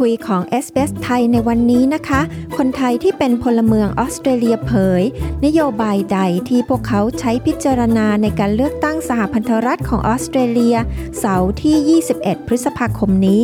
[0.00, 2.20] คุยของ s อ s ไทยในวันนี้นะคะ
[2.56, 5.02] คนไทยที่เป็นพลเมืองออสเตรเลียเผย
[5.44, 6.18] นโยบายใด
[6.48, 10.76] ที่พวกเขาใช้พิจารณาในการเลือกตั้งสหพันธรัฐของออสเตรเลีย
[11.18, 13.40] เสาร์ที่ 21 พฤษภาคมนี้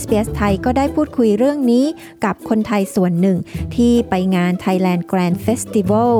[0.00, 1.84] SBS ไทยก็ได้พูดคุยเรื่องนี้
[2.24, 3.38] กับคนไทยส่วนหนึ่ง
[3.74, 6.12] ที่ไปงาน Thailand Grand Festival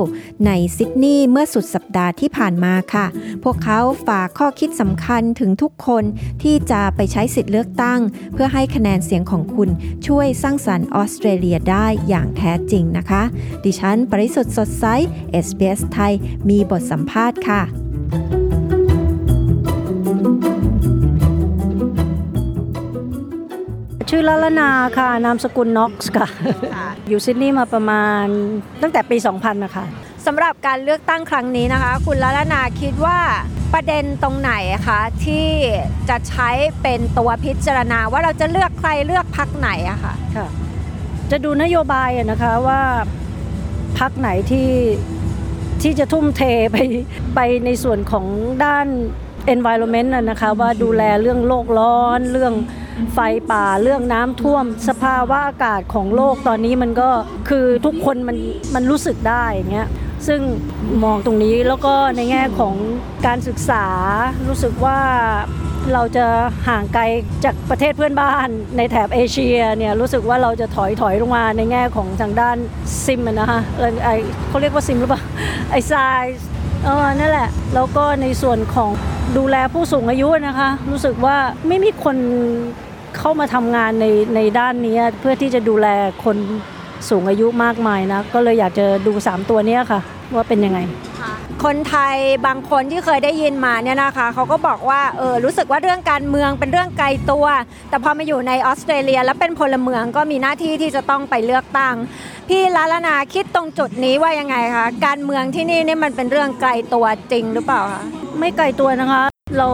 [0.45, 3.05] ในซิดนีย์เมื่อสุดสัปดาห์ที่ผ่านมาค่ะ
[3.43, 6.03] พวกเขาฝากข้อคิดสำคัญถึงทุกคน
[6.43, 7.99] ที่จะไปใช้สิทธิ์เลือกตั้ง
[8.33, 9.69] เพื่อให้คะแนนเสียงของคุณ
[10.07, 13.23] ช่วยสร้างสรรค์ออสเตรเลียได้อย่างแท้จริงนะคะ
[13.65, 14.85] ดิฉัน ปริสุทธ์สดใส
[15.45, 16.13] SBS ไทย
[16.49, 17.61] มีบทสัมภาษณ์ค่ะ
[24.09, 26.27] ชื่อลลนาค่ะ นามสกุลน็อกซ์ค่ะ
[27.09, 28.25] อยู่ซิดนีย์มาประมาณ
[28.81, 29.85] ตั้งแต่ปี 2000 นะคะ
[30.25, 33.19] สำหรับการเลือกตั้งครั้งนี้นะคะ คุณละลนาคิดว่า
[33.73, 34.53] ประเด็นตรงไหน
[34.87, 35.47] คะที่
[36.09, 36.49] จะใช้
[36.81, 40.47] เป็นตัวพิจารณาว่าเราจะเลือกใครเลือกพักไหนอะคะค่ะ
[41.31, 42.81] จะดูนโยบายอะนะคะว่า
[43.99, 44.71] พักไหนที่
[45.81, 46.41] ที่จะทุ่มเท
[46.71, 46.77] ไป
[47.35, 48.25] ไปในส่วนของ
[48.65, 48.87] ด้าน
[49.53, 52.53] environment นะนะคะว่าดูแลเรื่องโลกร้อน เรื่อง
[53.13, 53.19] ไฟ
[53.51, 57.09] ป่าเรื่องน้ำท่วม สภาวะอากาศของโลกตอนนี้มันก็
[57.49, 58.37] คือทุกคนมัน
[58.75, 59.87] มันรู้สึกได้อย่างเงี้ย
[60.27, 60.41] ซึ่ง
[61.03, 62.75] มองตรงนี้แล้วก็ในแง่ของ
[63.25, 63.85] การศึกษา
[64.47, 64.99] รู้สึกว่า
[65.93, 66.25] เราจะ
[66.67, 67.03] ห่างไกล
[67.45, 72.57] จากประเทศเพื่อนบ้านในแถบเอเชียเนี่ยรู้สึกว่าเราจะถอยถอยลงมาในแง่ของทางด้าน
[73.05, 74.09] ซิมนะคะออไอ
[74.47, 75.21] เขาเรียกว่าซิมหรือเปล่า
[75.71, 75.93] ไอไซ
[76.37, 76.47] ส์
[76.83, 78.89] เออนั่นแหละ แล้วก็ในส่วนของ
[79.37, 82.17] ดูแลผู้สูงอายุนะคะ รู้สึกว่าไม่มีคน
[83.17, 85.87] เข้ามาทำงานในในด้านนี้เพื่อที่จะดูแล
[86.23, 86.37] คน
[87.09, 89.99] สูงอายุมากมายนะ ก็เลยอยากจะดู 3 ตัวเนี้ยค่ะ
[90.33, 90.79] ว่าเป็นยังไง
[91.63, 92.17] คนไทย
[92.47, 97.45] บางคนที่เคยได้ยินมาเนี่ยนะคะเขาก็บอกว่าเออรู้สึกว่าเรื่องการเมืองเป็นเรื่องไกลตัว
[97.89, 101.95] แต่พอมาอยู่ในออสเตรเลีย แล้วเป็นพลเมืองก็มีหน้าที่ที่จะต้องไปเลือกตั้ง
[102.49, 108.03] พี่ลาลนาคิดตรงจุดนี้ว่ายังไงคะการเมืองที่นี่เนี่ยมันเป็นเรื่องไกลตัวจริงหรือเปล่าคะ
[108.39, 109.23] ไม่ไกลตัวนะคะ
[109.57, 109.67] เรา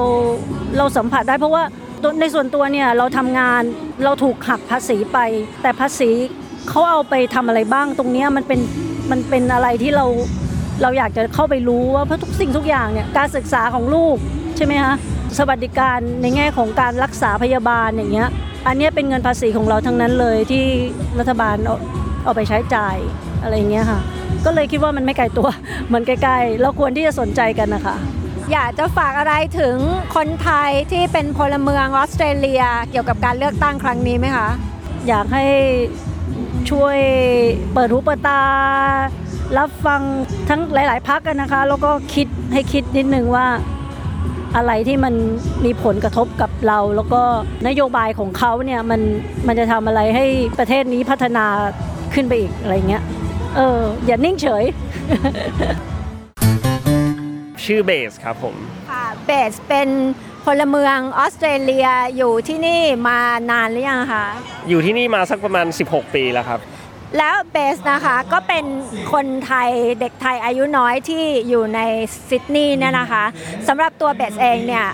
[0.78, 1.64] เราสัมผัสได้เพราะว่า
[2.02, 3.62] ตัวในส่วนตัวเนี่ยเราทำงาน
[4.04, 5.18] เราถูกหักภาษีไป
[5.62, 6.12] แต่ภาษี
[6.70, 8.60] เขาเอาไปทำอะไรบ้างตรงเนี้ยมันเป็น
[9.12, 10.06] มันเป็นอะไรที่เรา
[10.82, 14.16] เราอยากจะเข้าไปรู้ว่าเพราะทุกสิ่งทุกอย่างเนี่ยการศึกษาของลูก
[14.58, 14.94] ใช่ไหมคะ
[15.38, 18.30] สวัสดิการในแง่ของการรักษาพยาบาลอย่างเงี้ย
[18.68, 20.66] อันเนี้ยเป็นเงินภาษีของเราทั้งนั้นเลยที่
[21.20, 21.76] รัฐบาลเอา
[22.24, 22.96] เอาไปใช้จ่าย
[23.44, 24.00] อะไรอย่างเงี้ยค่ะ
[24.46, 25.50] ก็เลยคิดว่ามันไม่ไกลตัว
[25.94, 27.96] มันใกล้ๆเราควรที่จะสนใจกันนะคะ
[28.54, 29.76] อยากจะฝากอะไรถึง
[30.16, 34.50] คนไทยที่เป็นพลเมืองออสเตรเลีย เกี่ยวกับการเลือกตั้งครั้งนี้ไหมคะ
[35.08, 35.46] อยากให้
[36.70, 36.98] ช่วย
[37.74, 38.42] เปิดหูเปิดตา
[39.58, 40.02] รับฟัง
[40.50, 43.48] ทั้งหลาย ๆพักกันนะคะ แล้วก็คิดให้คิดนิดนึงว่า
[44.56, 45.14] อะไรที่มัน
[45.66, 47.22] มีผลกระทบกับเรา แล้วก็
[47.68, 49.02] นโยบายของเขาเนี่ยมัน
[49.48, 50.26] มันจะทำอะไรให้
[50.60, 51.46] ประเทศนี้พัฒนา
[52.14, 53.04] ขึ้นไปอีกอะไรเงี้ย
[53.56, 54.64] เอออย่านิ่งเฉย
[57.66, 58.56] ชื่อเบสครับผม
[58.90, 59.90] ค่ะเบสเป็น
[60.46, 61.88] พลเมืองออสเตรเลีย
[62.18, 63.20] อยู่ที่นี่มา
[63.52, 64.26] นานหรือยังคะ
[64.70, 66.60] อยู่ที่นี่มาสักประมาณ 16 ปีแล้วครับ
[67.18, 68.66] แล้วเบสนะคะก็เป็น
[69.14, 71.80] คนไทยเด็กไทยอายุน้อยที่อยู่ใน
[72.30, 73.24] ซิดนีย์เนี่ยนะคะ
[73.68, 74.86] สำหรับตัวเบสเองเนี่ย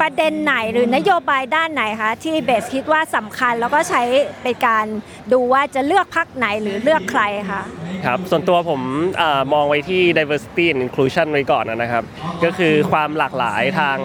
[0.00, 4.02] ประเด็นไหนหรือนโยบายด้านไหนคะที่เบสคิดว่าสำคัญแล้วก็ใช้
[4.42, 4.86] เป็นการ
[5.32, 7.22] ดูว่าจะเลือกพักไหนหรือเลือกใคร
[7.52, 7.62] คะ
[8.06, 8.80] ครับส่วนตัวผม
[9.20, 9.22] อ
[9.52, 12.04] มองไว้ที่ diversity and inclusion ไว้ก่อนนะครับ
[12.44, 13.98] ก็คือความหลากหลายทาง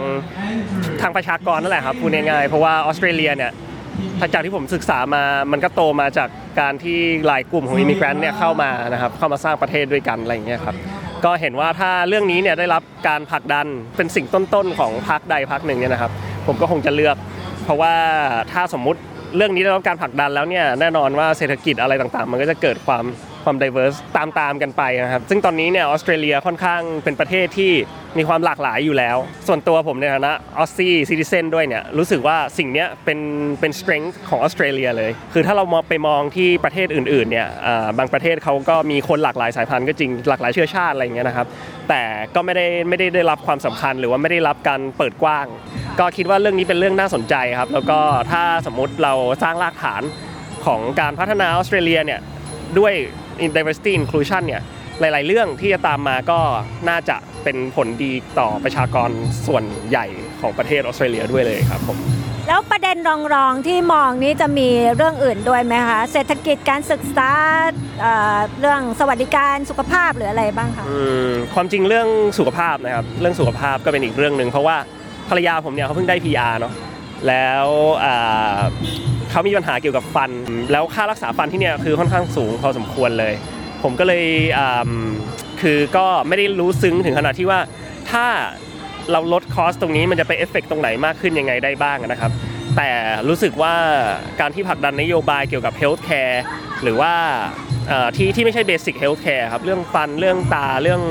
[1.01, 3.51] ทางประชากรนั่นแหละครับพูดง่ายๆเพราะว่าออสเตรเลียเนี่ย
[4.33, 6.29] จากที่ผมศึกษามามันก็โตมาจาก
[6.59, 10.75] การที่หลายกลุ่มของอิมิเกรนต์เนี่ยเข้ามานะครับเข้ามาสร้างประเทศด้วยกันอะไรอย่างเงี้ยครับ
[11.25, 13.65] ก็เห็นว่าถ้าเรื่องนี้เนี่ยได้รับการผลักดัน
[13.97, 16.11] เป็นสิ่งต้นๆของพรรคใดพรรคหนึ่งเนี่ยนะครับ
[16.47, 17.15] ผมก็คงจะเลือก
[17.63, 17.93] เพราะว่า
[18.51, 18.99] ถ้าสมมุติ
[19.35, 23.03] เรื่องนี้ได้รับการผลักดันแล้วเนี่ยแน่นอนว่าเศรษฐกิจอะไรต่างๆ มันก็จะเกิดความ
[23.43, 27.71] ความ diverse ตามๆกันไปนะครับซึ่งตอนนี้เนี่ยออสเตรเลียค่อนข้างเป็นประเทศที่
[28.17, 29.17] มีความหลากหลายอยู่แล้ว
[29.47, 33.19] ส่วนตัวผมในฐานะออสซี่ซิติเซนด้วยเนี่ยรู้สึกว่าสิ่งนี้เป็น
[33.59, 37.47] เป็น strength ของออสเตรเลียเลย คือถ้าเรามองไปมองที่ประเทศอื่นๆเนี่ย
[37.97, 41.47] บางประเทศเขาก็มีคนหลากหลายสายพันธุ์ก็จริงหลากหลายเชื้อชาติอะไรอย่างเงี้ยนะครับ
[41.89, 42.01] แต่
[42.35, 45.45] ก็ไม่ได้ไม่ได้ได้รับความสำคัญหรือว่าไม่ได้รับการเปิดกว้าง
[45.99, 47.99] ก็คิดว่าเรื่องนี้เป็นเรื่องน่าสนใจครับ แล้วก็
[48.31, 49.13] ถ้าสมมุติเรา
[49.43, 50.01] สร้างรากฐาน
[50.65, 52.19] ของการพัฒนาออสเตรเลียเนี่ย
[52.79, 52.93] ด้วย
[53.55, 54.61] diversity inclusion เนี่ย
[54.99, 56.39] หลาย ๆ เรื่องที่จะตามมาก็
[56.89, 59.09] น่าจะ เป็นผลดีต่อประชากร
[59.47, 60.05] ส่วนใหญ่
[60.41, 61.97] ของประเทศออสเตรเลียด้วยเลยครับผม
[62.47, 62.97] แล้วประเด็น
[63.35, 67.31] รองๆที่มองนี้จะมีเรื่องอื่นด้วยไหมคะเศรษฐกิจการศึกษา
[68.01, 70.99] เอ่อเรื่องสวัสดิการสุขภาพหรืออะไรบ้างคะอื
[71.29, 72.07] มความจริงเรื่อง
[72.37, 74.77] สุขภาพนะครับเรื่องสุขภาพก็เป็นอีกเรื่องหนึ่งเพราะว่า
[75.29, 76.73] ภรรยาผมเนี่ยเขาเพิ่งได้ PR เนาะ
[77.27, 77.67] แล้ว
[78.03, 78.57] อ่า
[79.29, 80.31] เขามีปัญหาเกี่ยวกับฟัน
[80.71, 83.33] แล้วค่ารักษาฟันที่เนี่ยคือค่อนข้างสูงพอสมควรเลย
[83.83, 84.25] ผมก็เลย
[84.57, 84.89] อ่า
[85.61, 87.59] คือก็ไม่ได้รู้ซึ้งถึงขนาดที่ว่า
[88.11, 88.25] ถ้า
[89.11, 92.31] เราลด cost ตรงนี้มันจะไปเอฟเฟกตรงไหนมากขึ้นยังไงได้บ้างนะครับ
[92.77, 92.89] แต่
[93.27, 93.75] รู้สึกว่า
[94.39, 96.43] การที่ผลักดันนโยบายเกี่ยวกับ healthcare
[96.83, 97.13] หรือว่า
[98.15, 101.01] ที่ที่ไม่ใช่ basic healthcare ครับเรื่องฟันเรื่องตาเรื่อง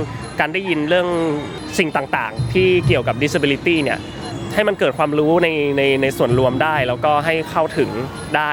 [0.41, 1.09] การได้ยินเรื่อง
[1.79, 3.99] สิ่งต่างๆ ที่เกี่ยวกับ disability เนี่ย
[4.55, 7.91] ให้มันเกิดความรู้ในในในส่วนรวมได้ แล้วก็ให้เข้าถึง
[8.37, 8.53] ได้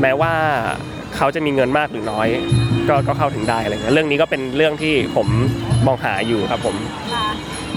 [0.00, 0.34] แม้ว่า
[1.16, 2.28] เขาจะมีเงินมากหรือน้อย
[2.88, 5.28] ก็ก็เข้าถึงได้อะไรเงี้ยเรื่องนี้ก็เป็นเรื่องที่ผม
[5.86, 6.76] มองหาอยู่ครับผม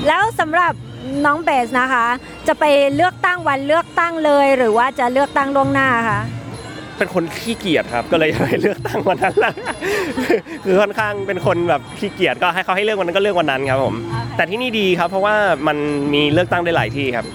[0.08, 0.74] แล้วสำหรับ
[1.26, 2.06] น้องเบสนะคะ
[2.48, 6.22] จะไปเลือกตั้งวันเลือกตั้งเลย หรือว่าจะเลือกตั้งล่วงหน้าคะ
[6.98, 9.54] เป็นคนขี้เกียจครับ ก็เลยไปเลือกตั้งวันนั้นแหละ
[10.66, 13.96] คือค่อนข้างเป็นคนแบบขี้เกียจก็ให้เขาให้เลือกวันนั้นก็เลือกวันนั้นครับผม
[14.36, 15.36] แต่ที่นี่ดีครับ เพราะว่า
[15.68, 15.78] มัน
[16.14, 17.26] มีเลือกตั้งได้หลายที่ครับ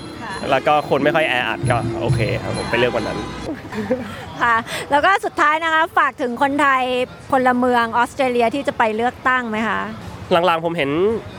[0.51, 3.19] แล้วก็คนไม่ค่อยแออัดก็โอเคครับผมไปเลือกวันนั้น
[4.43, 4.57] ค่ะ
[4.91, 6.83] แล้วก็สุดท้ายนะคะฝากถึงคนไทย
[7.31, 9.81] พลเมืองออสเตรเลียที่จะไปเลือกตั้งไหมคะ
[10.33, 10.91] หลังๆผมเห็น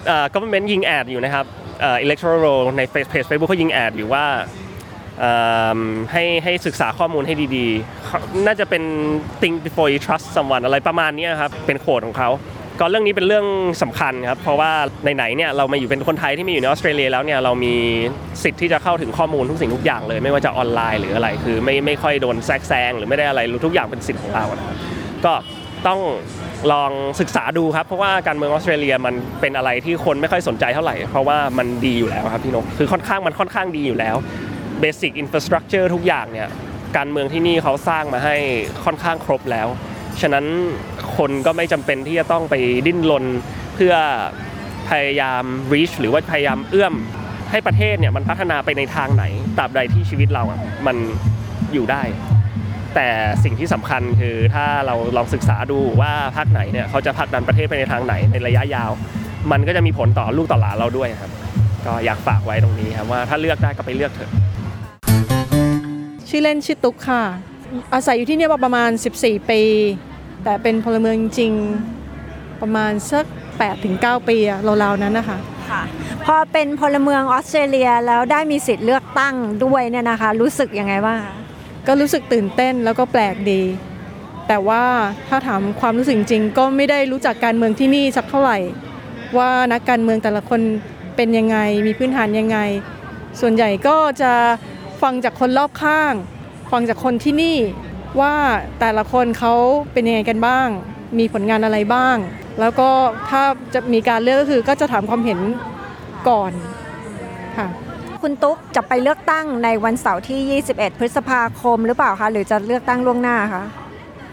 [0.07, 1.45] เอ่อ government ยิงแอดอยู่นะครับ
[1.81, 4.25] เอ่อ electoral roll ใน face- page Facebook เขายิงแอดอยู่ว่า
[5.19, 5.33] เอิ่
[5.77, 5.79] ม
[6.11, 8.83] ให้ให้ศึกษาข้อมูลให้ดีๆ น่าจะเป็น
[9.41, 12.29] think before you trust someone อะไรประมาณเนี้ยครับ เป็นโค้ดของเขา
[12.79, 13.45] ก็เรื่องนี้เป็นเรื่อง
[13.83, 14.71] สำคัญครับเพราะว่า
[15.15, 17.75] ไหนๆเนี่ยเรามาอยู่เป็นคนไทยที่มาอยู่ในออสเตรเลียแล้วเนี่ยเรามี
[18.43, 24.77] สิทธิ์ที่จะเข้าถึงข้อมูลทุกสิ่งทุกอย่างเลย ไม่ว่าจะออนไลน์หรืออะไรคือไม่ไม่ค่อยโดนแทรกแซงหรือไม่ได้อะไรทุกอย่างเป็นสิทธิ์ของเรานะครับ
[25.25, 25.33] ก็
[25.87, 25.99] ต้อง
[26.71, 34.15] ลองศึกษาดูครับ เพราะว่าการเมืองออสเตรเลียมันเป็นอะไรที่คนไม่ค่อยสนใจเท่าไหร่ เพราะว่ามันดีอยู่แล้วครับพี่นกคือค่อนข้างมันค่อนข้างดีอยู่แล้ว
[34.79, 36.47] เบสิกอินฟราสตรักเจอร์ทุกอย่างเนี่ย
[36.97, 38.35] การเมืองที่นี่เขาสร้างมาให้
[38.85, 39.67] ค่อนข้างครบแล้ว
[40.21, 40.45] ฉะนั้น
[41.17, 42.55] คนก็ไม่จำเป็นที่จะต้องไป
[42.87, 43.25] ดิ้นรน
[43.75, 43.93] เพื่อ
[44.89, 45.43] พยายาม
[45.73, 46.93] reach หรือว่าพยายามเอื้อม
[47.51, 49.23] ให้ประเทศเนี่ยมันพัฒนาไปในทางไหน
[49.57, 50.95] ตราบใดที่ชีวิตเราอะมัน
[51.73, 52.01] อยู่ได้
[52.95, 53.07] แต่
[53.43, 58.91] สิ่งที่สำคัญคือถ้าเราลองศึกษาดูว่าภาคไหนเนี่ยเขาจะผลักดันประเทศไปในทางไหนในระยะยาว
[59.51, 61.31] มันก็จะมีผลต่อลูกต่อหลานเราด้วยครับ
[61.85, 64.31] ก็อยากฝากไว้ตรงนี้ครับว่าถ้าเลือกได้ก็ไปเลือกเถอะ
[66.29, 67.23] ชื่อเล่นชื่อตุ๊กค่ะ
[67.93, 69.61] อาศัยอยู่ที่เนี่ยมาประมาณ 14 ปี
[70.43, 73.25] แต่เป็นพลเมืองจริงๆประมาณสัก
[73.77, 75.37] 8-9ปีอะราวๆนั้นนะคะ
[75.71, 75.81] ค่ะ
[76.25, 79.35] พอเป็นพลเมืองออสเตรเลียแล้วได้มีสิทธิ์เลือกตั้ง
[79.65, 81.35] ด้วยเนี่ยนะคะ รู้สึกยังไงบ้างคะ
[81.87, 83.61] ก็รู้สึกตื่นเต้นแล้วก็แปลกดี
[84.47, 84.83] แต่ว่า
[85.27, 88.57] ถ้าถามความรู้สึกจริงๆก็ไม่ได้รู้จักการเมืองที่นี่สักเท่าไหร่
[89.37, 90.61] ว่านักการเมืองแต่ละคน
[91.15, 91.57] เป็นยังไง
[91.87, 92.57] มีพื้นฐานยังไง
[93.39, 94.33] ส่วนใหญ่ก็จะ
[95.01, 96.13] ฟังจากคนรอบข้าง
[96.71, 97.57] ฟังจากคนที่นี่
[98.21, 98.33] ว่า
[98.79, 99.53] แต่ละคนเขา
[99.93, 100.67] เป็นยังไงกันบ้าง
[101.19, 102.17] มีผลงานอะไรบ้าง
[102.59, 102.89] แล้วก็
[103.29, 103.43] ถ้า
[103.73, 105.39] จะมีการเลือกก็คือก็จะถามความเห็น
[106.29, 106.51] ก่อน
[107.57, 107.67] ค่ะ
[108.21, 113.63] คุณตุ๊กจะไปเลือกตั้งในวันเสาร์ที่ 21 พฤษภาคมหรือเปล่าคะหรือจะเลือกตั้งล่วงหน้าคะ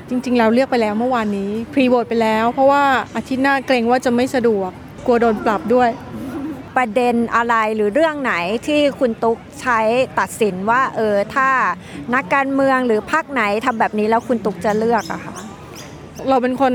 [0.09, 2.85] จริงๆเราเลือกไปแล้วเมื่อวานนี้พรีโหวตไปแล้ว เพราะว่า
[3.17, 4.70] อาทิตย์หน้าเกรงว่าจะไม่สะดวก
[5.06, 5.91] กลัวโดนปรับด้วย
[6.76, 8.35] ประเด็นอะไรหรือเรื่องไหน
[8.67, 9.81] ที่คุณตุ๊กใช้
[10.19, 11.48] ตัดสินว่าเออถ้า
[12.15, 15.37] นักการเมืองหรือพรรคไหนทำแบบนี้แล้วคุณตุ๊กจะเลือกอะคะ
[16.29, 16.75] เราเป็นคน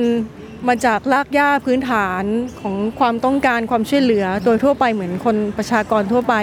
[0.67, 2.23] มาจากรากหญ้าพื้นฐาน
[2.61, 6.35] ของความต้องการความช่วยเหลือโดยทั่วไปเหมือนคนประชากรทั่วไป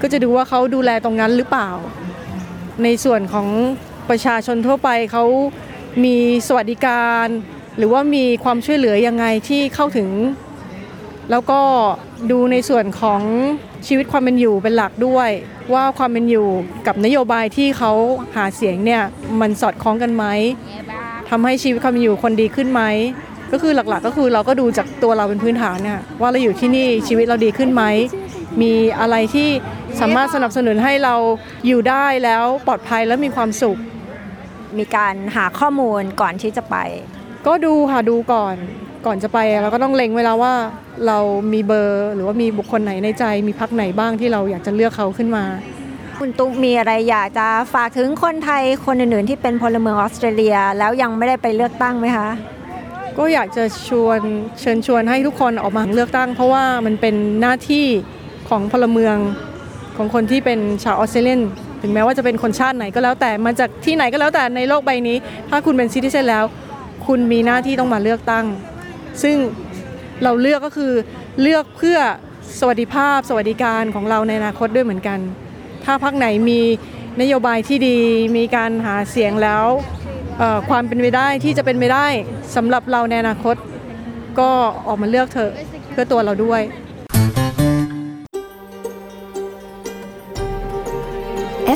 [0.00, 1.70] ก็จะดูว่าเขาดูแลตรงนั้นหรือเปล่า
[2.84, 3.48] ในส่วนของ
[4.10, 5.24] ประชาชนทั่วไปเขา
[6.04, 6.16] มี
[6.48, 7.26] สวัสดิการ
[7.76, 10.08] หรือว่ามีความช่วยเหลือยังไงที่เข้าถึง
[11.30, 11.60] แล้วก็
[12.30, 13.22] ดูในส่วนของ
[13.86, 15.30] ชีวิตความเป็นอยู่เป็นหลักด้วย
[15.74, 16.48] ว่าความเป็นอยู่
[16.86, 17.92] กับนโยบายที่เขา
[18.36, 19.02] หาเสียงเนี่ย
[19.40, 20.24] มันสอดคล้องกันไหม
[21.30, 22.82] ทำให้ชีวิตความเป็นอยู่คนดีขึ้นไหม
[23.52, 27.82] ก็คือหลักๆ ก็คือเราก็ดูจากตัวเราเป็นพื้นฐานเนี่ยว่าเราอยู่ที่นี่ชีวิตเราดีขึ้นไหม
[28.62, 29.48] มีอะไรที่
[30.00, 31.14] สามารถสนับสนุนให้เรา
[31.66, 33.78] อยู่ได้แล้วปลอดภัยและมีความสุข
[34.78, 36.76] มีการหาข้อมูลก่อนที่จะไป
[37.46, 38.54] ก็ดูค่ะดูก่อน
[39.08, 40.54] ก่อนจะไปเราก็ต้องเล็งเวแลาว่า
[41.06, 41.18] เรา
[41.52, 45.44] มีเบอร์ หรือว่ามีบุคคลไหนในใจ มีพักไหนบ้างที่เราอยากจะเลือกเขาขึ้นมา
[46.18, 52.30] คุณตุ๊กมีอะไรอยากจะฝากถึงคนไทยคนอื่นๆ ที่เป็นพลเมืองออสเตรเลียแล้วยังไม่ได้ไปเลือกตั้งไหมคะ
[53.18, 54.20] ก็อยากจะชวน
[54.60, 57.86] เชิญชวนให้ทุกคนออกมาเลือกตั้ง เพราะว่ามันเป็นหน้าที่
[58.48, 59.16] ของพลเมือง
[59.96, 61.40] ของคนที่เป็นชาวออสเตรเลียน
[61.82, 65.16] ถึงแม้ว่าจะเป็นคนชาติไหนก็แล้วแต่มาจากที่ไหนก็แล้วแต่ในโลกใบนี้
[65.50, 66.44] ถ้าคุณเป็นซิติเซนแล้ว
[67.06, 68.44] คุณมีหน้าที่ต้องมาเลือกตั้ง
[69.22, 69.36] ซึ่ง
[70.22, 70.92] เราเลือกก็คือ
[71.42, 71.98] เลือกเพื่อ
[72.60, 75.18] สวัสดิภาพ สวัสดิการของเราในอนาคตด้วยเหมือนกัน
[75.84, 76.60] ถ้าพักไหนมี
[77.20, 77.98] นโยบายที่ดี
[78.36, 79.64] มีการหาเสียงแล้ว
[80.70, 82.06] ความเป็นไปได้ที่จะเป็นไปได้
[82.56, 83.56] สำหรับเราในอนาคต
[84.40, 84.50] ก็
[84.86, 85.52] ออกมาเลือกเถอะ
[85.90, 86.62] เพื่อตัวเราด้วย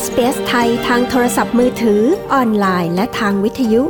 [0.03, 3.83] SBS ไทยทางโทรศัพท์มือถือออนไลน์ และทางวิทยุ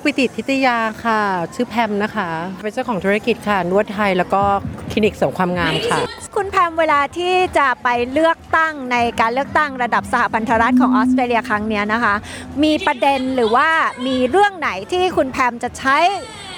[0.00, 1.20] อปิติทิตยาค่ะ
[1.54, 2.28] ชื่อแพมนะคะ
[2.62, 4.42] เป็นเจ้าของธุรกิจค่ะ นวดไทยแล้วก็
[4.90, 5.98] คลินิกเสริมความงามค่ะ
[6.36, 12.14] คุณแพมเวลาที่จะไปเลือกตั้งในการเลือกตั้งระดับสหพันธรัฐของออสเตรเลียครั้งเนี้ยนะคะ
[12.62, 13.68] มีประเด็นหรือว่า
[14.06, 15.96] มีเรื่องไหนที่คุณแพมจะใช้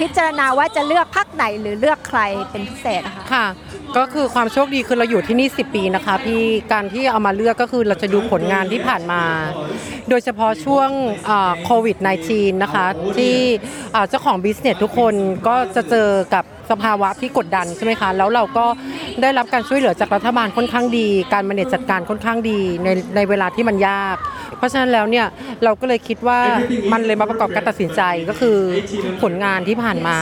[0.01, 2.21] พิจารณาว่าจะเลือกพรรคไหนหรือเลือกใคร
[2.51, 3.47] เป็นพิเศษนะคะค่ะ
[3.97, 9.23] ก็คือความโชคดีคือเราอยู่ที่นี่ 10 ปีนะคะ พี่การที่เอามาเลือกก็คือเราจะดูผลงานที่ผ่านมา
[10.09, 10.89] โดยเฉพาะช่วง
[11.65, 11.97] โควิด
[12.31, 13.37] -19 นะคะ ที่
[14.09, 15.15] เจ้าของ business ทุกคน
[15.49, 18.67] ก็จะเจอกับ สภาวะที่กดดันใช่ไหมคะ แล้วเราก็
[19.23, 24.17] ได้รับการช่วยเหลือจากรัฐบาลค่อนข้างดี การ manage จัดการค่อนข้างดีในในเวลาที่มันยาก
[24.59, 25.27] เพราะฉะนั้นแล้วเนี่ย
[25.65, 26.41] เราก็เลยคิดว่า
[26.93, 28.59] มันเลยมาประกอบการตัดสินใจก็คือ
[29.23, 30.19] ผลงานที่ผ่านมา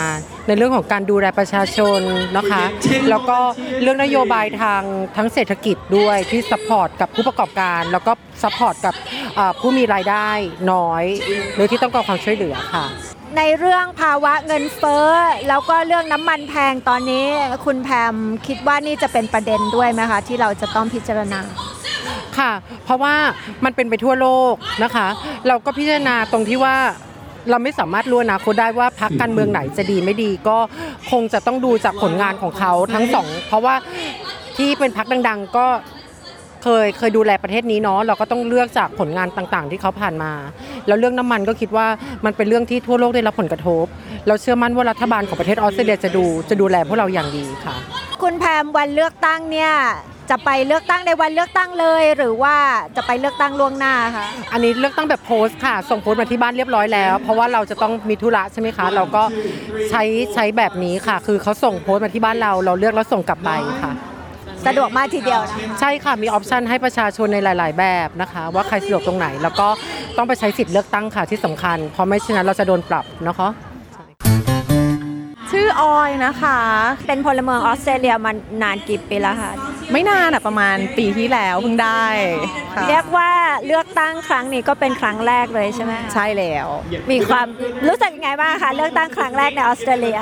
[0.46, 2.00] ในเรื่องของการดูแลประชาชน
[2.36, 2.62] นะคะ
[3.10, 3.38] แล้วก็
[3.82, 4.82] เรื่องนโยบายทาง
[5.16, 8.94] ทั้งเศรษฐกิจด้วยที่ support กับผู้ประกอบการ แล้วก็support กับ
[9.36, 10.28] เอ่อผู้มีรายได้
[10.72, 11.04] น้อย
[11.54, 12.86] หรือที่ต้องการความช่วยเหลือค่ะ
[13.36, 15.08] ในเรื่องภาวะเงินเฟ้อ
[15.48, 17.26] แล้วก็เรื่องน้ำมันแพงตอนนี้
[17.64, 18.14] คุณแพม
[18.46, 21.40] คิดว่านี่จะเป็นประเด็นด้วยไหมคะที่เราจะต้องพิจารณา
[22.38, 22.52] ค่ะ
[22.84, 23.14] เพราะว่า
[23.64, 25.08] มันเป็นไปทั่วโลกนะคะ
[25.48, 26.76] เราก็พิจารณาตรงที่ว่า
[27.50, 30.58] เราไม่สามารถรู้อนาคตได้ว่าพรรคการเมืองไหนจะดีไม่ดี ก็
[31.10, 33.74] คงจะต้องดูจากผลงานของเขาทั้งสองเพราะว่า
[34.56, 35.66] ที่เป็นพักดัง ๆ ก็
[36.62, 40.32] เคยเคยดูแลประเทศนี้เนาะเราก็ต้องเลือกจากผลงานต่างๆ ที่เขาผ่านมา
[40.86, 41.86] แล้วเรื่องน้ำมันก็คิดว่า
[42.24, 43.84] มันเป็นเรื่องที่ทั่วโลกได้รับผลกระทบ
[44.28, 47.74] เราเชื่อมั่นว่ารัฐบาลของประเทศออสเตรเลียจะดูจะดูแลพวกเราอย่างดีค่ะ
[48.22, 49.72] คุณแพมวันเลือกตั้งเนี่ย
[50.30, 52.56] จะไปเลือกตั้งในวันเลือกตั้งเลย หรือว่า
[52.96, 59.22] จะไปเลือกตั้งล่วงหน้าคะอันนี้เลือกตั้งแบบโพสต์ค่ะ ส่งโพสต์มาที่บ้านเรียบร้อยแล้ว เพราะว่าเราจะต้องมีธุระใช่ไหมคะ เราก็
[59.90, 60.02] ใช้
[60.34, 63.50] ใช้แบบนี้ค่ะ คือเขาส่งโพสต์มาที่บ้านเรา เราเลือกแล้วส่งกลับไป
[63.82, 63.92] ค่ะ
[64.66, 69.68] สะดวกมากทีเดียวนะใช่ค่ะมีออปชันให้ประชาชนในหลาย ๆ แบบนะคะ ว่าใครสะดวกตรงไหน แล้วก็
[70.16, 73.48] ต้องไปใช้สิทธิ์เลือกตั้งค่ะที่สำคัญ เพราะไม่เช่นนั้นเราจะโดนปรับนะคะ
[75.50, 76.58] ชื่อออยนะคะ
[77.06, 79.52] เป็นพลเมืองออสเตรเลียมานานกี่ปีแล้วคะ
[79.92, 82.06] ไม่นานอะประมาณปีที่แล้วเพิ่งได้
[82.76, 83.30] ค่ะเรียกว่า
[83.66, 86.68] เลือกตั้งครั้งนี้ก็เป็นครั้งแรกเลยใช่ไหมคะใช่แล้ว
[87.12, 87.46] มีความ
[87.88, 90.18] รู้สึกยังไงบ้างคะเลือกตั้งครั้งแรกในออสเตรเลีย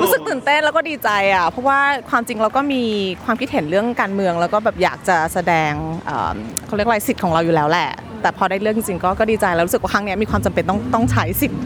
[0.00, 1.78] รู้สึกตื่นเต้นแล้วก็ดีใจอะเพราะว่า
[2.10, 2.82] ความจริงเราก็มี
[3.24, 5.72] ความคิดเห็นเรื่องการเมือง แล้วก็แบบอยากจะแสดง
[6.06, 7.88] เอ่อเขาเรียกอะไรสิทธิ์ของเราอยู่แล้วแหละ
[8.22, 11.60] แต่พอได้เรื่องจริงๆก็ก็ดีใจแล้วรู้สึกว่าครั้งเนี้ยมีความจำเป็นต้องต้องใช้สิทธิ์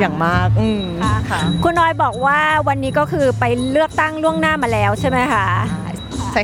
[0.00, 0.82] อย่างมากอืม
[1.30, 5.89] ค่ะ คุณน้อยบอกว่าวันนี้ก็คือไปเลือกตั้งล่วงหน้ามาแล้วใช่ไหมคะ ใช่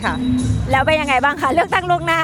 [0.06, 0.16] ค่ะ
[0.72, 2.22] แล้วเป็นยังไงบ้างคะเลือกตั้งล่วงหน้า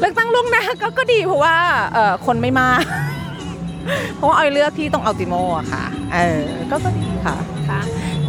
[0.00, 1.56] เลือกตั้งล่วงหน้าก็ก็ดีเพราะว่า
[1.94, 2.82] เอ่อคนไม่มาก
[4.16, 7.36] เพราะว่าออยเลือกที่ตรง Ultimo อะค่ะเออก็ก็ดีค่ะ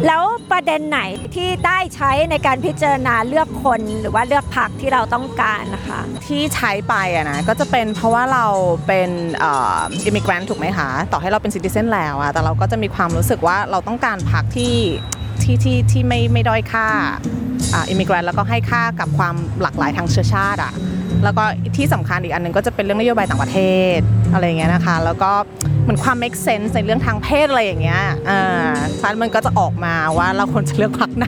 [0.06, 1.00] แล้วประเด็นไหน
[1.34, 8.46] ที่ได้ใช้ในการพิจารณาเลือกคนหรือว่าเลือกพรรคที่เราต้องการนะคะ ที่ใช้ไปอะนะก็จะเป็นเพราะว่าเรา
[8.86, 9.10] เป็น
[9.42, 14.76] immigrant ถูกไหมคะ ต่อให้เราเป็น citizen แล้วอะแต่เราก็จะมีความรู้สึกว่าเราต้องการพรรคที่
[15.42, 16.86] ที่ที่ที่ไม่ไม่ด้อยค่า
[17.72, 20.72] อิมิเกรนแล้วก็ให้ค่ากับความหลากหลายทางเชื้อชาติอะ
[21.24, 21.44] แล้วก็
[21.76, 23.58] ที่สำคัญอีกอันหนึ่งก็จะเป็นเรื่องนโยบายต่างประเท
[23.98, 24.00] ศ
[24.32, 25.32] อะไรอย่างเงี้ยนะคะ แล้วก็
[25.82, 31.26] เหมือนความ make sense ในเรื่องทางเพศอะไรอย่างเงี้ยอ่าฉะนั้นมันก็จะออกมาว่าเราควรจะเลือกพักไหน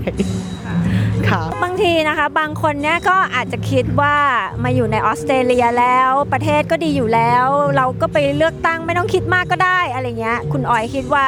[1.28, 4.16] ค่ะบางทีนะคะบางคนเนี่ยก็อาจจะคิดว่า
[4.64, 7.46] มาอยู่ในออสเตรเลียแล้วประเทศก็ดีอยู่แล้ว
[7.76, 11.26] เราก็ไปเลือกตั้งไม่ต้องคิดมากก็ได้อะไรเงี้ยคุณออยคิดว่า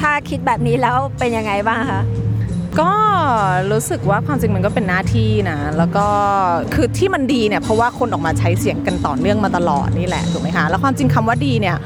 [0.00, 2.02] ถ้าคิดแบบนี้แล้วเป็นยังไงบ้างคะ
[2.80, 2.92] ก็
[3.72, 6.06] รู้สึกว่าความจริงมันก็เป็นหน้าที่นะแล้วก็
[6.74, 11.76] คือที่มันดีเนี่ยเพราะว่าคนออกมาใช้เสียงกันต่อเนื่องมาตลอดนี่แหละถูกไหมคะแล้วความจริงคำว่าดีเนี่ย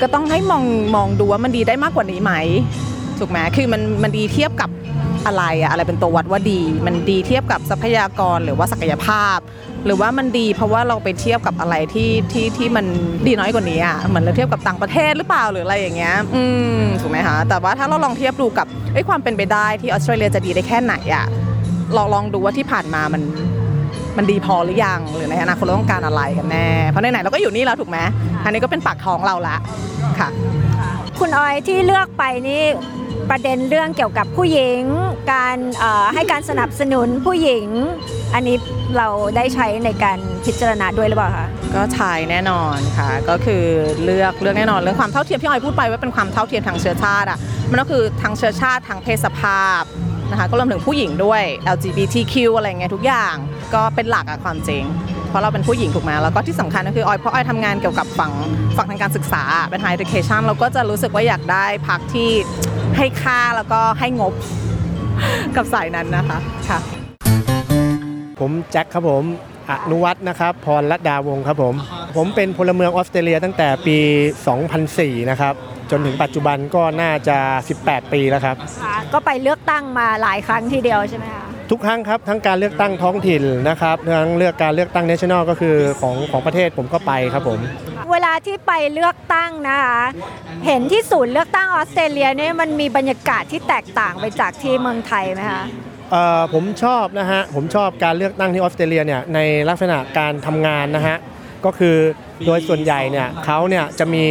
[0.00, 2.32] ก็ต้องให้มองมองดูว่ามันดีได้มากกว่านี้ไหม
[3.18, 4.70] ถูกไหมคือมันมันดีเทียบกับ
[5.26, 9.38] อะไรอะอะไรเป็นตัววัดว่าดี มันดีเทียบกับทรัพยากรหรือว่าศักยภาพ
[9.86, 12.86] หรือว่ามันดีเพราะว่าเราไปเทียบกับอะไรที่ที่ที่มัน
[13.26, 16.44] ดีน้อยกว่านี้อะเหมือนเราเทียบกับต่างประเทศหรือเปล่าหรืออะไรอย่างเงี้ยอื
[16.78, 21.26] มถูกไหมคะแต่ว่าถ้าเราลองเทียบดูกับเอ้ความเป็นไปได้ที่ออสเตรเลียจะดีได้แค่ไหนอะ
[21.96, 23.22] ลองลองดูว่าที่ผ่านมามัน
[24.16, 27.98] มันดีพอหรือยังหรือในอนาคตเราต้องการอะไรกันแน่เพราะไหนๆเราก็อยู่นี่แล้วถูกไหม
[28.44, 29.56] อันนี้ก็เป็นปากท้องเราละ
[30.18, 30.28] ค่ะ
[31.20, 32.62] คุณออยที่เลือกไปนี่
[33.30, 34.82] ประเด็นเรื่องเกี่ยวกับผู้หญิง
[35.32, 37.66] การเอ่อให้การสนับสนุนผู้หญิง
[38.34, 38.56] อันนี้
[38.96, 43.64] เราได้ใช้ในการพิจารณาด้วยหรือเปล่าคะก็ชายแน่นอนค่ะ ก็คือ
[44.04, 47.38] เลือกเลือกแน่นอนเรื่องความเท่าเทียมที่ออยพูดไปว่าเป็นความเท่าเทียมทางเชื้อชาติอะ
[47.70, 49.82] มันก็คือทางเชื้อชาติทางเพศสภาพ
[50.30, 51.42] นะคะก็รวมถึงผู้หญิงด้วย
[51.74, 53.34] LGBTQ อะไรเงี้ยทุกอย่าง
[53.74, 54.84] ก็เป็นหลักอะความจริง
[55.28, 58.32] เพราะเราเป็นผู้หญิงถูกไหมแล้วก็ที่สำคัญก็คือออยเพราะออยทำงานเกี่ยวกับฝั่ง
[58.76, 62.30] ฝั่งทางการศึกษาเป็น high education เราก็จะรู้สึกว่าอยากได้พักที่
[62.96, 64.34] ให้ค่าแล้วก็ให้งบ
[65.56, 66.78] กับสายนั้นนะคะค่ะ
[68.40, 69.24] ผมแจ็คครับผม
[69.70, 71.74] อนุวัฒน์นะครับพรรัตดาวงศ์ครับผม
[72.16, 73.98] ผมเป็นพลเมืองออสเตรเลียตั้งแต่ปี
[74.64, 75.54] 2004 นะครับ
[75.90, 77.38] จนถึงปัจจุบันก็น่าจะ
[77.76, 78.56] 18 ปีแล้วครับ
[79.12, 87.58] ก็ไปเลือกตั้งมาหลายครั้งทีเดียวใช่ไหมคะ ทุกครั้งครับทั้งการเลือกตั้งท้องถิ่นนะครับทั้งเลือกการเลือกตั้งเนชั่นแนลก็คือของของประเทศผมก็ไปครับผม
[88.12, 90.00] เวลาที่ไปเลือกตั้งนะคะ
[90.66, 95.64] เห็นที่ศูนย์เลือกตั้งออสเตรเลียเนี่ยมันมีบรรยากาศที่แตกต่างไปจากที่เมืองไทยไหมคะ
[96.10, 101.16] เอ่อผมชอบนะฮะผมชอบการเลือกตั้งที่ออสเตรเลียเนี่ยในลักษณะการทำงานนะฮะ
[101.66, 101.96] ก็คือ
[102.46, 104.24] โดยส่วนใหญ่เนี่ยเขาเนี่ยจะมี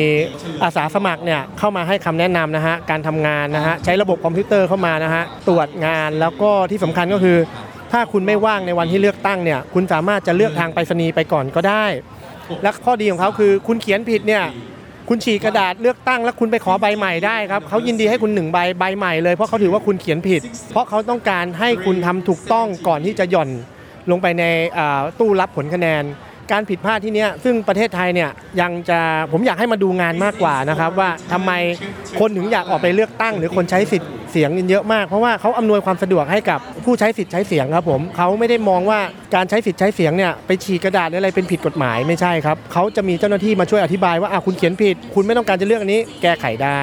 [0.64, 7.38] อาสาสมัครเนี่ยเข้ามาให้คำแนะนำนะฮะการทำงานนะฮะใช้ระบบคอมพิวเตอร์เข้ามานะฮะตรวจงานแล้วก็ที่สำคัญก็คือ
[7.92, 11.86] ถ้าคุณไม่ว่างในวันที่เลือกตั้งเนี่ยคุณสามารถจะเลือกทางไปรษณีย์ไปก่อนก็ได้
[12.64, 14.44] และข้อดีของเขาคือคุณเขียนผิดเนี่ย
[15.10, 23.50] คุณฉีกกระดาษเลือกตั้งแล้วคุณไปขอใบใหม่ได้ครับเขายินดีให้คุณหนึ่งใบใบใหม่เลยเพราะเขาถือว่าคุณเขียนผิด เพราะเขาต้องการให้คุณทำถูกต้องก่อนที่จะหย่อน
[24.12, 24.44] ลงไปใน
[25.20, 26.04] ตู้รับผลคะแนน
[26.52, 28.30] การผิดพลาดที่เนี้ยซึ่งประเทศไทยเนี่ย
[28.62, 29.00] ยังจะ
[29.32, 31.52] ผมอยากให้มาดูงานมากกว่านะครับว่าทำไม
[32.20, 39.00] คนถึงอยากออกไปเลือกตั้ง หรือคนใช้สิทธิ์เสียงกันเยอะมากเพราะว่าเขาอำนวยความสะดวกให้กับผู้ใช้สิทธิ์ใช้เสียงครับผมเขาไม่ได้มองว่า
[39.36, 46.82] การใช้สิทธิ์ใช้เสียงเนี่ยไปฉีกกระดาษหรืออะไรเป็นผิดกฎหมายไม่ใช่ครับเขาจะมีเจ้าหน้าที่มาช่วยอธิบายว่าอะคุณเขียนผิด คุณไม่ต้องการจะเลือกอันนี้แก้ไขได้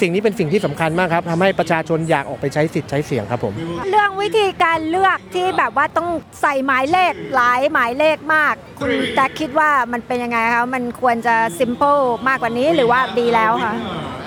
[0.00, 3.54] สิ่งนี้เป็นสิ่งที่สำคัญมากครับทำให้ประชาชนอยากออกไปใช้สิทธิ์ใช้เสียงครับผม
[3.90, 6.08] เรื่องวิธีการเลือกที่แบบว่าต้อง
[6.42, 13.74] ใส่หมายเลขหลายหมายเลขมาก คุณแจ็คคิดว่ามันเป็นยังไงคะมันควรจะ simple มากกว่านี้หรือว่าดีแล้วคะ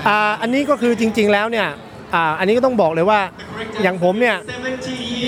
[0.07, 1.67] อ่าอันนี้ก็คือจริง ๆแล้วเนี่ย
[2.13, 3.19] อ่าอันนี้ก็ต้องบอกเลยว่า
[3.83, 4.35] อย่างผมเนี่ย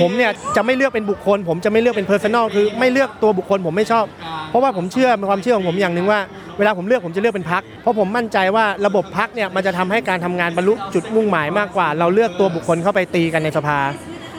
[0.02, 4.06] ผมเนี่ยจะไม่เลือกเป็นบุคคล ผมจะไม่เลือกเป็น personal คือไม่เลือกตัวบุคคลผมไม่ชอบ
[4.50, 6.20] เพราะว่าผมเชื่อเป็นความเชื่อของผมอย่างหนึ่งว่า
[6.58, 13.80] เวลาผมเลือกผมจะเลือกเป็นพักเพราะผมมั่นใจว่าระบบพักเนี่ยมันจะทำให้การทำงานบรรลุจุดมุ่งหมายมากกว่า เราเลือกตัวบุคคลเข้าไปตีกันในสภา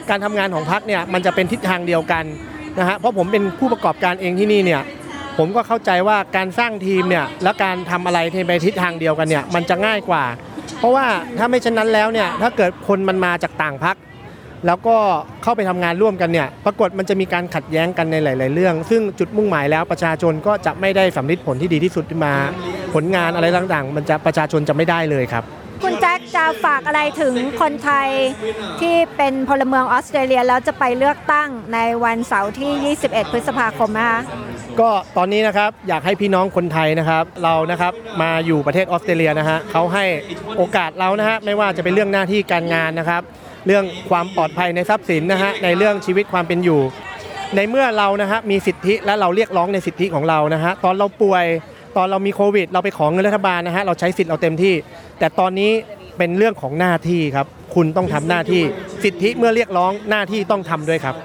[0.09, 2.23] การทำงานของพักเนี่ยมันจะเป็นทิศทางเดียวกัน
[2.79, 4.81] นะฮะเพราะผมเป็นผู้ประกอบการเองที่นี่เนี่ย
[5.37, 10.23] ผมก็เข้าใจว่าการสร้างทีมเนี่ยและการทำอะไรที่ไปทิศทางเดียวกันเนี่ยมันจะง่ายกว่า
[10.79, 11.05] เพราะว่า
[11.37, 13.95] ถ้าไม่เช่นนั้นแล้วเนี่ยถ้าเกิดคนมันมาจากต่างพัก
[14.67, 14.97] แล้วก็
[15.43, 22.33] เข้าไปทำงานร่วมกันเนี่ยปรากฏมันจะมีการขัดแย้งกันในหลาย ๆ เรื่อง ซึ่งจุดมุ่งหมายแล้วประชาชนก็จะไม่ได้สำลิดผลที่ดีที่สุดมา
[22.93, 25.43] ผลงานอะไรต่าง ๆ มันจะประชาชนจะไม่ได้เลยครับ
[25.83, 28.09] คุณแจ็คจะฝากอะไรถึงคนไทย
[28.81, 34.19] ที่เป็นพลเมืองออสเตรเลียแล้วจะไปเลือกตั้งในวันเสาร์ที่ 21 พฤษภาคมนะคะ
[34.79, 40.05] ก็ตอนนี้นะครับอยากให้พี่น้องคนไทยนะครับเรานะครับมาอยู่ประเทศออสเตรเลียนะฮะเขาให้
[40.57, 43.21] โอกาสเรานะฮะไม่ว่าจะเป็นเรื่องหน้าที่การงานนะครับ
[43.67, 46.81] เรื่องความปลอดภัยในทรัพย์สินนะฮะในเรื่องชีวิตความเป็นอยู่
[47.55, 51.45] ในเมื่อเรานะฮะมีสิทธิและเราเรียกร้องในสิทธิของเรานะฮะตอนเราป่วย
[51.97, 54.73] ตอนเรามีโควิด เราไปขอเงินรัฐบาลนะฮะเราใช้สิทธิ์เราเต็มที่
[55.19, 55.71] แต่ตอนนี้
[56.17, 58.61] เป็นเรื่องของหน้าที่ครับ คุณต้องทำหน้าที่
[59.03, 61.15] สิทธิเมื่อเรียกร้องหน้าที่ต้องทำด้วยครับ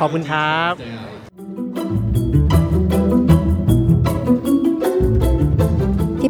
[0.00, 1.15] ขอบคุณครับ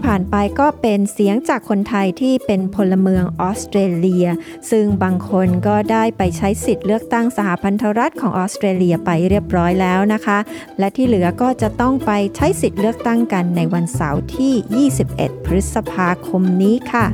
[0.07, 4.27] ผ่านไปก็เป็นเสียงจากคนไทยที่เป็นพลเมืองออสเตรเลีย
[4.71, 10.39] ซึ่งบางคนก็ได้ไปใช้สิทธิ์เลือกตั้งสหพันธรัฐของออสเตรเลียไปเรียบร้อยแล้วนะคะ
[10.79, 17.07] และที่เหลือก็จะต้องไปใช้สิทธิ์เลือกตั้งกันในวันเสาร์ที่ 21 พฤษภาคมนี้ค่ะ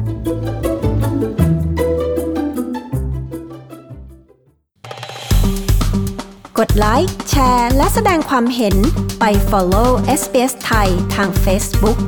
[6.58, 8.76] กดไลค์ แชร์ และแสดงความเห็น
[9.20, 11.98] ไป follow SBS ไทยทาง Facebook